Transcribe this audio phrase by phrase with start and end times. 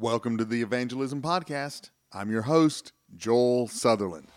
[0.00, 1.90] Welcome to the Evangelism Podcast.
[2.12, 4.28] I'm your host, Joel Sutherland.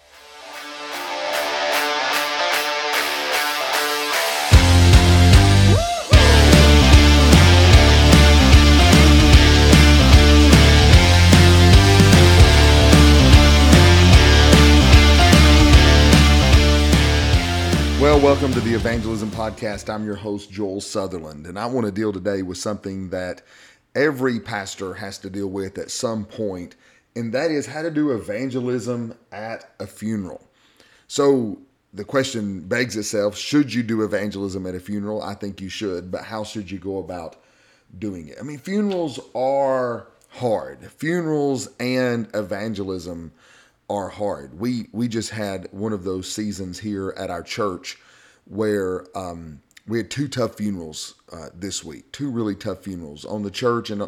[18.02, 19.93] Well, welcome to the Evangelism Podcast.
[19.93, 23.43] I'm your host, Joel Sutherland, and I want to deal today with something that
[23.95, 26.75] every pastor has to deal with at some point,
[27.15, 30.41] and that is how to do evangelism at a funeral.
[31.07, 31.59] So
[31.93, 35.22] the question begs itself should you do evangelism at a funeral?
[35.22, 37.38] I think you should, but how should you go about
[37.99, 38.38] doing it?
[38.40, 40.90] I mean, funerals are hard.
[40.91, 43.34] Funerals and evangelism
[43.90, 44.58] are hard.
[44.58, 47.98] We we just had one of those seasons here at our church
[48.46, 53.44] where um, we had two tough funerals uh, this week, two really tough funerals on
[53.44, 54.08] the church and uh,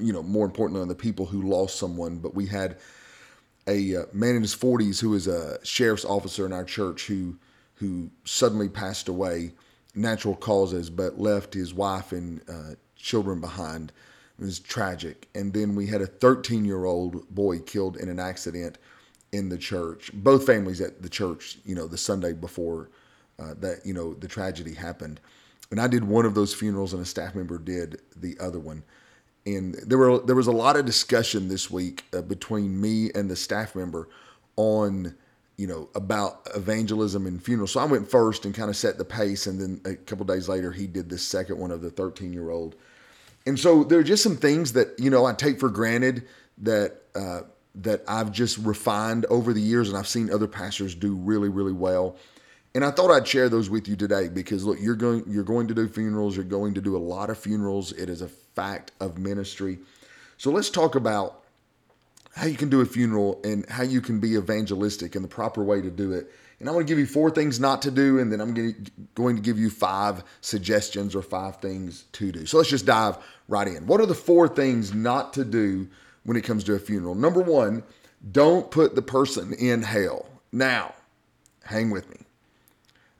[0.00, 2.18] you know more importantly on the people who lost someone.
[2.18, 2.76] But we had
[3.68, 7.38] a uh, man in his 40s who is a sheriff's officer in our church who
[7.74, 9.52] who suddenly passed away,
[9.94, 13.92] natural causes, but left his wife and uh, children behind.
[14.40, 15.28] It was tragic.
[15.36, 18.76] And then we had a 13 year old boy killed in an accident
[19.30, 20.10] in the church.
[20.12, 22.90] Both families at the church, you know, the Sunday before
[23.40, 25.20] uh, that, you know, the tragedy happened.
[25.70, 28.82] And I did one of those funerals, and a staff member did the other one.
[29.46, 33.30] And there were there was a lot of discussion this week uh, between me and
[33.30, 34.08] the staff member
[34.56, 35.14] on
[35.56, 37.72] you know about evangelism and funerals.
[37.72, 40.48] So I went first and kind of set the pace, and then a couple days
[40.48, 42.76] later he did the second one of the 13 year old
[43.46, 46.26] and so there are just some things that you know I take for granted
[46.58, 47.40] that uh,
[47.76, 51.72] that I've just refined over the years, and I've seen other pastors do really, really
[51.72, 52.16] well.
[52.74, 55.66] And I thought I'd share those with you today because look, you're going you're going
[55.68, 57.92] to do funerals, you're going to do a lot of funerals.
[57.92, 59.78] It is a fact of ministry.
[60.38, 61.42] So let's talk about
[62.34, 65.64] how you can do a funeral and how you can be evangelistic and the proper
[65.64, 68.18] way to do it and I'm going to give you four things not to do,
[68.18, 68.52] and then I'm
[69.14, 72.44] going to give you five suggestions or five things to do.
[72.44, 73.16] So let's just dive
[73.48, 73.86] right in.
[73.86, 75.88] What are the four things not to do
[76.24, 77.14] when it comes to a funeral?
[77.14, 77.82] Number one,
[78.30, 80.26] don't put the person in hell.
[80.52, 80.94] Now,
[81.64, 82.18] hang with me.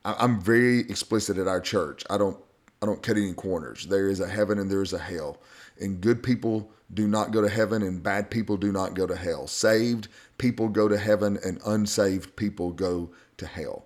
[0.05, 2.05] I'm very explicit at our church.
[2.09, 2.39] I don't
[2.83, 3.87] I don't cut any corners.
[3.87, 5.39] There is a heaven and there is a hell.
[5.79, 9.17] And good people do not go to heaven and bad people do not go to
[9.17, 9.47] hell.
[9.47, 13.85] Saved people go to heaven and unsaved people go to hell.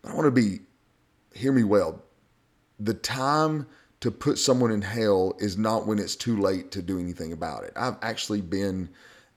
[0.00, 0.60] But I want to be,
[1.34, 2.02] hear me well.
[2.80, 3.66] The time
[4.00, 7.64] to put someone in hell is not when it's too late to do anything about
[7.64, 7.72] it.
[7.76, 8.88] I've actually been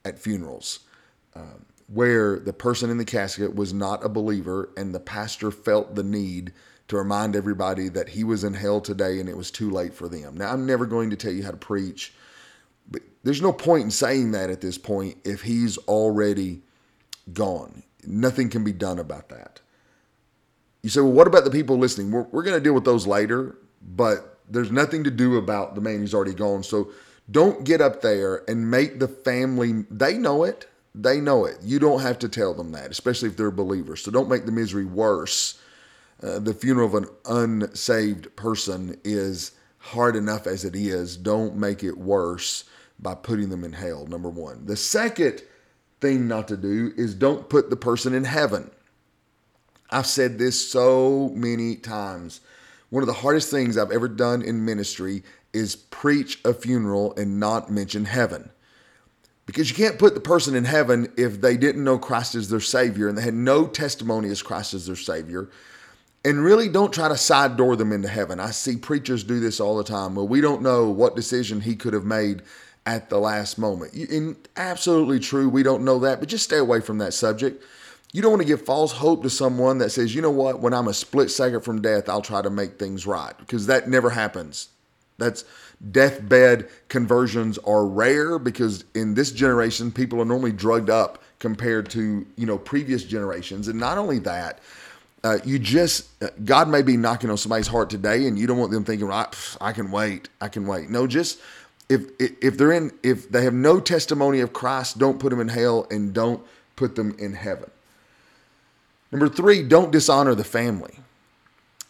[0.04, 0.80] at funerals
[1.34, 5.94] um, where the person in the casket was not a believer and the pastor felt
[5.94, 6.52] the need
[6.86, 10.08] to remind everybody that he was in hell today and it was too late for
[10.08, 10.36] them.
[10.36, 12.12] Now, I'm never going to tell you how to preach,
[12.90, 16.62] but there's no point in saying that at this point if he's already
[17.32, 17.82] gone.
[18.06, 19.60] Nothing can be done about that.
[20.82, 22.10] You say, well, what about the people listening?
[22.10, 25.80] We're, we're going to deal with those later, but there's nothing to do about the
[25.80, 26.62] man who's already gone.
[26.62, 26.90] So
[27.30, 30.66] don't get up there and make the family, they know it.
[31.00, 31.58] They know it.
[31.62, 34.02] You don't have to tell them that, especially if they're believers.
[34.02, 35.60] So don't make the misery worse.
[36.20, 41.16] Uh, the funeral of an unsaved person is hard enough as it is.
[41.16, 42.64] Don't make it worse
[42.98, 44.66] by putting them in hell, number one.
[44.66, 45.42] The second
[46.00, 48.68] thing not to do is don't put the person in heaven.
[49.90, 52.40] I've said this so many times.
[52.90, 55.22] One of the hardest things I've ever done in ministry
[55.52, 58.50] is preach a funeral and not mention heaven.
[59.48, 62.60] Because you can't put the person in heaven if they didn't know Christ as their
[62.60, 65.48] Savior and they had no testimony as Christ as their Savior.
[66.22, 68.40] And really don't try to side door them into heaven.
[68.40, 70.14] I see preachers do this all the time.
[70.14, 72.42] Well, we don't know what decision he could have made
[72.84, 73.94] at the last moment.
[73.94, 77.64] And absolutely true, we don't know that, but just stay away from that subject.
[78.12, 80.74] You don't want to give false hope to someone that says, you know what, when
[80.74, 84.10] I'm a split second from death, I'll try to make things right, because that never
[84.10, 84.68] happens.
[85.18, 85.44] That's
[85.90, 92.26] deathbed conversions are rare because in this generation, people are normally drugged up compared to,
[92.36, 93.68] you know, previous generations.
[93.68, 94.60] And not only that,
[95.24, 96.08] uh, you just
[96.44, 99.26] God may be knocking on somebody's heart today, and you don't want them thinking, "Right,
[99.60, 101.40] I can wait, I can wait." No, just
[101.88, 105.48] if if they're in if they have no testimony of Christ, don't put them in
[105.48, 106.40] hell and don't
[106.76, 107.70] put them in heaven.
[109.10, 111.00] Number 3, don't dishonor the family.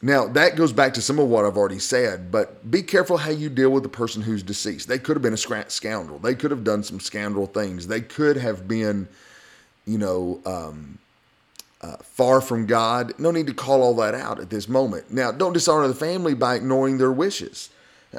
[0.01, 3.31] Now, that goes back to some of what I've already said, but be careful how
[3.31, 4.87] you deal with the person who's deceased.
[4.87, 6.21] They could have been a scoundrel.
[6.21, 7.89] They could have done some scoundrel things.
[7.89, 9.09] They could have been,
[9.87, 10.99] you know, um,
[11.81, 13.13] uh, far from God.
[13.19, 15.13] No need to call all that out at this moment.
[15.13, 17.71] Now, don't dishonor the family by ignoring their wishes.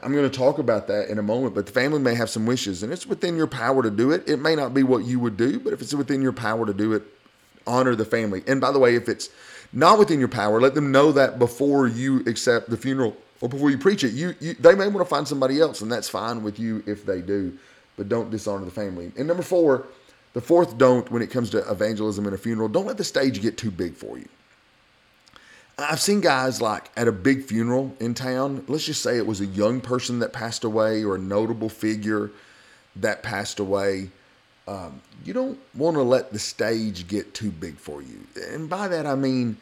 [0.03, 2.45] I'm going to talk about that in a moment, but the family may have some
[2.45, 4.29] wishes, and it's within your power to do it.
[4.29, 6.73] It may not be what you would do, but if it's within your power to
[6.73, 7.03] do it,
[7.65, 8.43] honor the family.
[8.47, 9.29] And by the way, if it's
[9.71, 13.69] not within your power, let them know that before you accept the funeral or before
[13.69, 14.13] you preach it.
[14.13, 17.05] You, you they may want to find somebody else, and that's fine with you if
[17.05, 17.57] they do,
[17.97, 19.11] but don't dishonor the family.
[19.17, 19.85] And number four,
[20.33, 23.41] the fourth don't when it comes to evangelism and a funeral, don't let the stage
[23.41, 24.27] get too big for you.
[25.77, 29.39] I've seen guys like at a big funeral in town, let's just say it was
[29.39, 32.31] a young person that passed away or a notable figure
[32.97, 34.09] that passed away.
[34.69, 38.19] Um, you don't want to let the stage get too big for you.
[38.51, 39.57] And by that, I mean,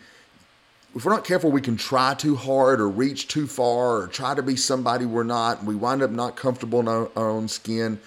[0.93, 4.35] if we're not careful, we can try too hard or reach too far or try
[4.35, 5.59] to be somebody we're not.
[5.59, 7.99] And we wind up not comfortable in our, our own skin.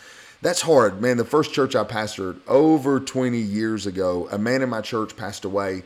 [0.42, 1.16] That's hard, man.
[1.16, 5.46] The first church I pastored over 20 years ago, a man in my church passed
[5.46, 5.82] away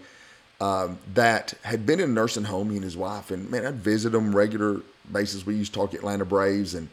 [0.61, 3.31] um, that had been in a nursing home, he and his wife.
[3.31, 4.81] And man, I'd visit him regular
[5.13, 5.47] basis.
[5.47, 6.89] We used to talk Atlanta Braves, and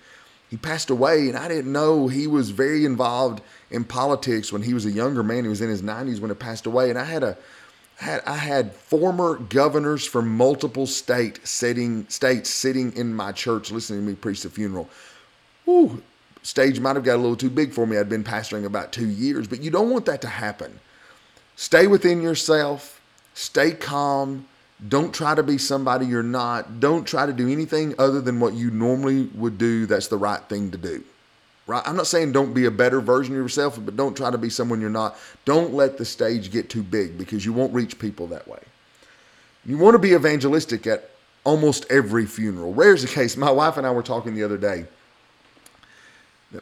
[0.51, 1.27] he passed away.
[1.27, 5.23] And I didn't know he was very involved in politics when he was a younger
[5.23, 5.43] man.
[5.43, 6.91] He was in his 90s when he passed away.
[6.91, 7.35] And I had a
[7.95, 14.01] had I had former governors from multiple state sitting states sitting in my church listening
[14.01, 14.87] to me preach the funeral.
[15.65, 16.03] Whew,
[16.43, 17.97] stage might have got a little too big for me.
[17.97, 20.79] I'd been pastoring about two years, but you don't want that to happen.
[21.55, 23.01] Stay within yourself
[23.33, 24.45] Stay calm.
[24.87, 26.79] Don't try to be somebody you're not.
[26.79, 30.41] Don't try to do anything other than what you normally would do that's the right
[30.49, 31.03] thing to do.
[31.67, 31.83] Right?
[31.85, 34.49] I'm not saying don't be a better version of yourself, but don't try to be
[34.49, 35.17] someone you're not.
[35.45, 38.59] Don't let the stage get too big because you won't reach people that way.
[39.65, 41.11] You want to be evangelistic at
[41.43, 42.73] almost every funeral.
[42.73, 43.37] Rare is the case.
[43.37, 44.85] My wife and I were talking the other day.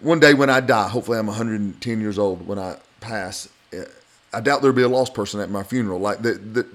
[0.01, 3.85] One day when I die, hopefully I'm 110 years old when I pass, eh,
[4.33, 5.99] I doubt there'll be a lost person at my funeral.
[5.99, 6.67] Like the, the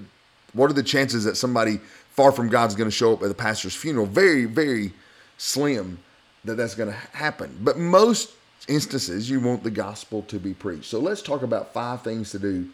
[0.55, 1.79] what are the chances that somebody
[2.09, 4.05] far from God's going to show up at the pastor's funeral?
[4.05, 4.93] Very, very
[5.37, 5.99] slim
[6.45, 7.57] that that's going to happen.
[7.61, 8.31] But most
[8.67, 10.85] instances, you want the gospel to be preached.
[10.85, 12.69] So let's talk about five things to do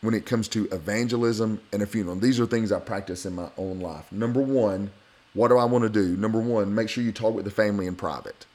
[0.00, 2.16] when it comes to evangelism and a funeral.
[2.16, 4.10] These are things I practice in my own life.
[4.10, 4.90] Number one,
[5.34, 6.16] what do I want to do?
[6.16, 8.46] Number one, make sure you talk with the family in private.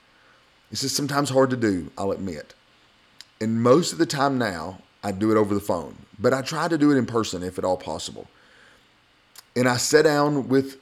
[0.72, 2.54] This is sometimes hard to do, I'll admit.
[3.40, 6.68] And most of the time now, I do it over the phone, but I try
[6.68, 8.28] to do it in person if at all possible.
[9.56, 10.78] And I sit down with,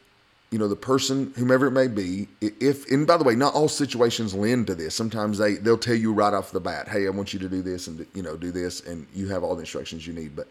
[0.49, 2.29] you know, the person, whomever it may be.
[2.39, 4.95] If and by the way, not all situations lend to this.
[4.95, 7.61] Sometimes they they'll tell you right off the bat, "Hey, I want you to do
[7.61, 10.37] this and you know do this," and you have all the instructions you need.
[10.37, 10.47] But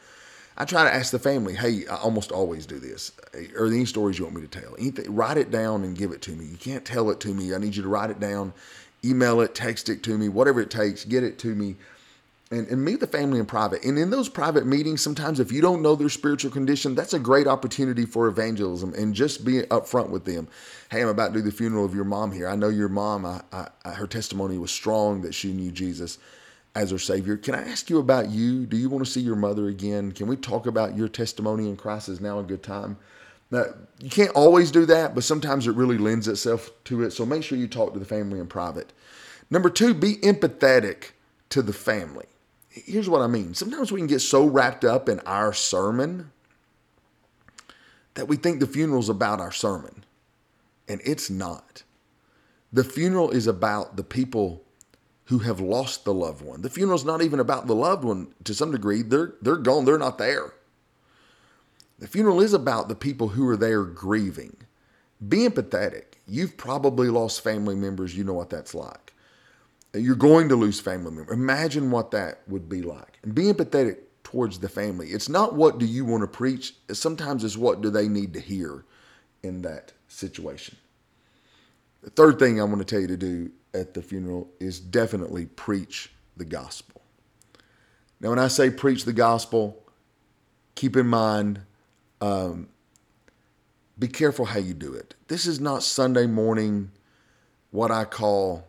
[0.58, 3.12] I try to ask the family, "Hey, I almost always do this.
[3.32, 4.74] Are there any stories you want me to tell?
[4.78, 5.14] Anything?
[5.14, 6.44] Write it down and give it to me.
[6.44, 7.54] You can't tell it to me.
[7.54, 8.52] I need you to write it down,
[9.02, 11.06] email it, text it to me, whatever it takes.
[11.06, 11.76] Get it to me."
[12.52, 13.82] And, and meet the family in private.
[13.84, 17.18] And in those private meetings, sometimes if you don't know their spiritual condition, that's a
[17.18, 20.46] great opportunity for evangelism and just be upfront with them.
[20.90, 22.48] Hey, I'm about to do the funeral of your mom here.
[22.48, 26.18] I know your mom, I, I, her testimony was strong that she knew Jesus
[26.74, 27.36] as her Savior.
[27.36, 28.66] Can I ask you about you?
[28.66, 30.12] Do you want to see your mother again?
[30.12, 32.98] Can we talk about your testimony in Christ is now a good time?
[33.50, 33.64] Now,
[33.98, 37.12] you can't always do that, but sometimes it really lends itself to it.
[37.12, 38.92] So make sure you talk to the family in private.
[39.50, 41.10] Number two, be empathetic
[41.50, 42.24] to the family
[42.72, 43.54] here's what I mean.
[43.54, 46.30] Sometimes we can get so wrapped up in our sermon
[48.14, 50.04] that we think the funeral's about our sermon.
[50.88, 51.82] And it's not.
[52.72, 54.62] The funeral is about the people
[55.26, 56.62] who have lost the loved one.
[56.62, 59.02] The funeral's not even about the loved one to some degree.
[59.02, 60.52] They're they're gone, they're not there.
[61.98, 64.56] The funeral is about the people who are there grieving.
[65.26, 66.04] Be empathetic.
[66.26, 69.01] You've probably lost family members, you know what that's like.
[69.94, 71.36] You're going to lose family members.
[71.36, 73.18] Imagine what that would be like.
[73.22, 75.08] And be empathetic towards the family.
[75.08, 76.74] It's not what do you want to preach.
[76.92, 78.84] Sometimes it's what do they need to hear
[79.42, 80.76] in that situation.
[82.02, 85.46] The third thing I want to tell you to do at the funeral is definitely
[85.46, 87.02] preach the gospel.
[88.20, 89.82] Now, when I say preach the gospel,
[90.74, 91.60] keep in mind,
[92.20, 92.68] um,
[93.98, 95.14] be careful how you do it.
[95.28, 96.92] This is not Sunday morning,
[97.70, 98.66] what I call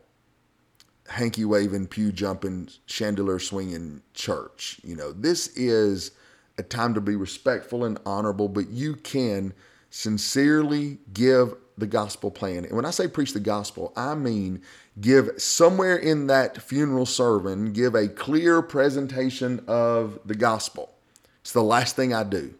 [1.07, 4.79] hanky waving, pew jumping, chandelier swinging church.
[4.83, 6.11] You know, this is
[6.57, 9.53] a time to be respectful and honorable, but you can
[9.89, 12.65] sincerely give the gospel plan.
[12.65, 14.61] And when I say preach the gospel, I mean
[15.01, 20.93] give somewhere in that funeral sermon, give a clear presentation of the gospel.
[21.41, 22.53] It's the last thing I do.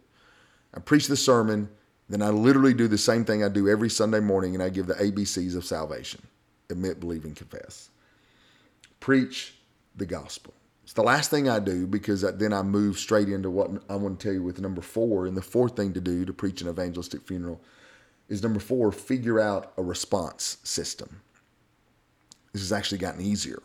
[0.73, 1.69] I preach the sermon,
[2.09, 4.87] then I literally do the same thing I do every Sunday morning, and I give
[4.87, 6.21] the ABCs of salvation
[6.69, 7.89] admit, believe, and confess
[9.03, 9.55] preach
[9.97, 10.53] the gospel.
[10.83, 14.17] It's the last thing I do because then I move straight into what I want
[14.17, 15.25] to tell you with number four.
[15.25, 17.59] And the fourth thing to do to preach an evangelistic funeral
[18.29, 21.19] is number four, figure out a response system.
[22.53, 23.61] This has actually gotten easier.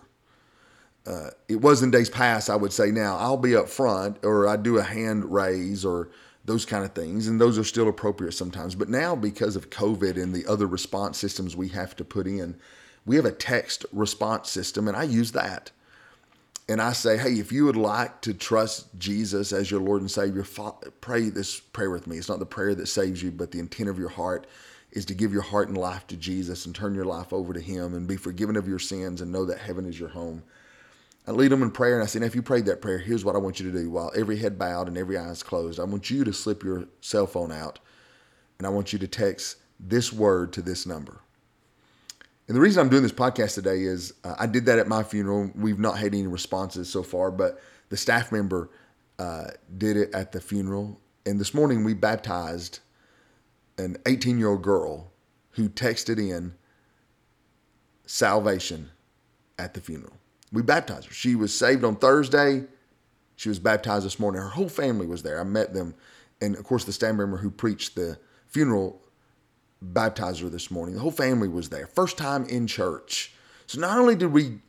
[1.07, 4.49] Uh, it was in days past, I would say now, I'll be up front or
[4.49, 6.11] I do a hand raise or
[6.47, 8.75] those kind of things, and those are still appropriate sometimes.
[8.75, 12.57] But now, because of COVID and the other response systems we have to put in,
[13.09, 15.71] we have a text response system, and I use that.
[16.69, 20.11] And I say, hey, if you would like to trust Jesus as your Lord and
[20.11, 20.45] Savior,
[21.01, 22.19] pray this prayer with me.
[22.19, 24.47] It's not the prayer that saves you, but the intent of your heart
[24.93, 27.61] is to give your heart and life to Jesus and turn your life over to
[27.61, 30.43] Him and be forgiven of your sins and know that heaven is your home.
[31.27, 33.25] I lead them in prayer and I say, now, if you prayed that prayer, here's
[33.25, 33.91] what I want you to do.
[33.91, 36.85] While every head bowed and every eye is closed, I want you to slip your
[37.01, 37.79] cell phone out
[38.59, 41.23] and I want you to text this word to this number.
[42.49, 45.03] And the reason I'm doing this podcast today is uh, I did that at my
[45.03, 45.51] funeral.
[45.55, 48.71] We've not had any responses so far, but the staff member
[49.19, 50.99] uh, did it at the funeral.
[51.27, 52.81] And this morning we baptized
[53.77, 55.13] an 18 year old girl
[55.51, 56.55] who texted in
[58.07, 58.89] salvation
[59.59, 60.15] at the funeral.
[60.51, 61.13] We baptized her.
[61.13, 62.65] She was saved on Thursday.
[63.37, 64.41] She was baptized this morning.
[64.41, 65.39] Her whole family was there.
[65.39, 65.95] I met them.
[66.41, 69.03] And of course, the staff member who preached the funeral
[69.81, 70.95] baptized her this morning.
[70.95, 71.87] The whole family was there.
[71.87, 73.33] First time in church.
[73.67, 74.61] So not only did we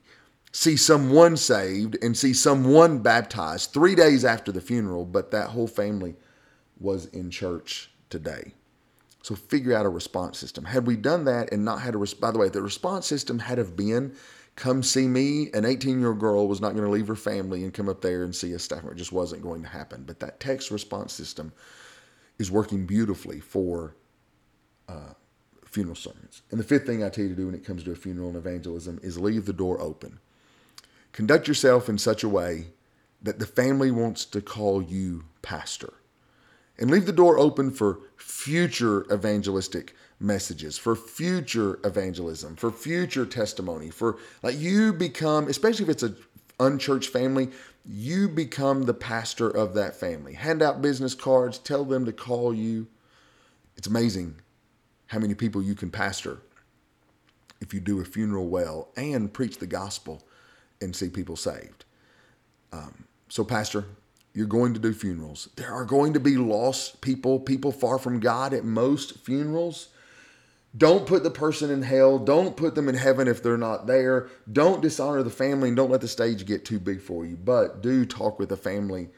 [0.52, 5.68] see someone saved and see someone baptized three days after the funeral, but that whole
[5.68, 6.16] family
[6.80, 8.54] was in church today.
[9.22, 10.66] So figure out a response system.
[10.66, 13.40] Had we done that and not had a response, by the way, the response system
[13.40, 14.16] had have been
[14.56, 15.50] come see me.
[15.54, 18.02] An 18 year old girl was not going to leave her family and come up
[18.02, 18.92] there and see a staff member.
[18.92, 20.04] It just wasn't going to happen.
[20.06, 21.54] But that text response system
[22.38, 23.96] is working beautifully for
[24.90, 25.14] uh,
[25.66, 26.42] funeral sermons.
[26.52, 28.30] And the fifth thing I tell you to do when it comes to a funeral
[28.30, 30.20] and evangelism is leave the door open.
[31.12, 32.68] Conduct yourself in such a way
[33.22, 35.94] that the family wants to call you pastor.
[36.78, 43.90] And leave the door open for future evangelistic messages, for future evangelism, for future testimony,
[43.90, 46.16] for like you become, especially if it's a
[46.60, 47.50] unchurched family,
[47.86, 50.34] you become the pastor of that family.
[50.34, 52.88] Hand out business cards, tell them to call you.
[53.76, 54.36] It's amazing
[55.10, 56.40] how many people you can pastor
[57.62, 60.24] if you do a funeral well and preach the gospel
[60.82, 61.86] and see people saved.
[62.72, 63.86] Um, so, Pastor,
[64.34, 65.50] you're going to do funerals.
[65.56, 69.90] There are going to be lost people, people far from God at most funerals.
[70.78, 72.20] Don't put the person in hell.
[72.20, 74.30] Don't put them in heaven if they're not there.
[74.52, 77.36] Don't dishonor the family and don't let the stage get too big for you.
[77.36, 79.10] But do talk with the family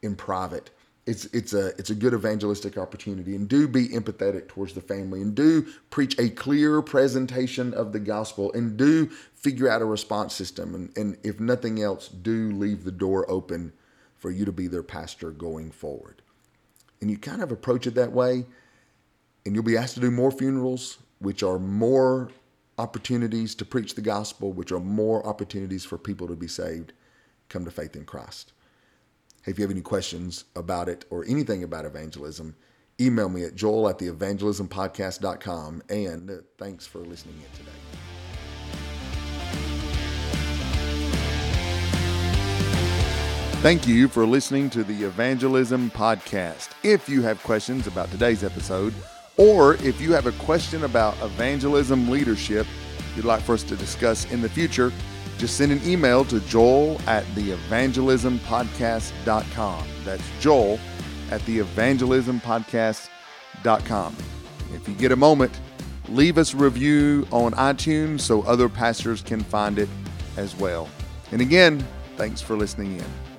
[0.00, 0.70] in private.
[1.06, 3.34] It's it's a it's a good evangelistic opportunity.
[3.34, 5.20] And do be empathetic towards the family.
[5.20, 8.52] And do preach a clear presentation of the gospel.
[8.52, 10.74] And do figure out a response system.
[10.74, 13.72] And, and if nothing else do leave the door open
[14.16, 16.22] for you to be their pastor going forward.
[17.00, 18.46] And you kind of approach it that way.
[19.44, 22.30] And you'll be asked to do more funerals, which are more
[22.78, 26.92] opportunities to preach the gospel, which are more opportunities for people to be saved,
[27.48, 28.52] come to faith in Christ.
[29.46, 32.56] If you have any questions about it or anything about evangelism,
[33.00, 35.82] email me at joel at the evangelismpodcast.com.
[35.90, 37.70] And uh, thanks for listening in today.
[43.60, 46.70] Thank you for listening to the Evangelism Podcast.
[46.82, 48.92] If you have questions about today's episode,
[49.38, 52.66] or if you have a question about evangelism leadership
[53.16, 54.92] you'd like for us to discuss in the future,
[55.38, 59.88] just send an email to joel at theevangelismpodcast.com.
[60.04, 60.78] That's joel
[61.30, 64.16] at theevangelismpodcast.com.
[64.74, 65.60] If you get a moment,
[66.08, 69.88] leave us a review on iTunes so other pastors can find it
[70.36, 70.88] as well.
[71.32, 71.86] And again,
[72.16, 73.33] thanks for listening in.